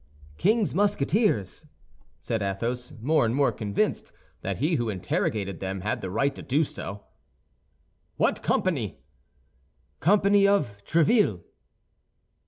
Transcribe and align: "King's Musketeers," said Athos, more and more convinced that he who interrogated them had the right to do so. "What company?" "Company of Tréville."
"King's 0.39 0.73
Musketeers," 0.73 1.67
said 2.19 2.41
Athos, 2.41 2.93
more 3.01 3.23
and 3.23 3.35
more 3.35 3.51
convinced 3.51 4.11
that 4.41 4.57
he 4.57 4.73
who 4.73 4.89
interrogated 4.89 5.59
them 5.59 5.81
had 5.81 6.01
the 6.01 6.09
right 6.09 6.33
to 6.33 6.41
do 6.41 6.63
so. 6.63 7.03
"What 8.17 8.41
company?" 8.41 9.03
"Company 9.99 10.47
of 10.47 10.83
Tréville." 10.85 11.43